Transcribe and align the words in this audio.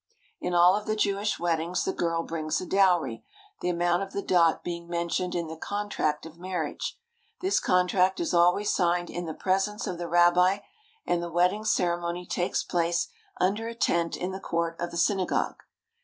In 0.39 0.55
all 0.55 0.75
of 0.75 0.87
the 0.87 0.95
Jewish 0.95 1.37
weddings 1.39 1.83
the 1.83 1.93
girl 1.93 2.23
brings 2.23 2.59
a 2.59 2.65
dowry, 2.65 3.23
the 3.59 3.69
amount 3.69 4.01
of 4.01 4.13
the 4.13 4.23
dot 4.23 4.63
being 4.63 4.87
mentioned 4.87 5.35
in 5.35 5.45
the 5.45 5.55
contract 5.55 6.25
of 6.25 6.39
marriage. 6.39 6.97
This 7.41 7.59
contract 7.59 8.19
is 8.19 8.33
always 8.33 8.71
signed 8.73 9.11
in 9.11 9.27
the 9.27 9.35
presence 9.35 9.85
of 9.85 9.99
the 9.99 10.07
rabbi, 10.09 10.61
and 11.05 11.21
the 11.21 11.29
wedding 11.31 11.63
ceremony 11.65 12.25
takes 12.25 12.63
place 12.63 13.09
under 13.39 13.67
a 13.67 13.75
tent 13.75 14.17
in 14.17 14.31
the 14.31 14.39
court 14.39 14.75
of 14.79 14.89
the 14.89 14.97
synagogue. 14.97 15.61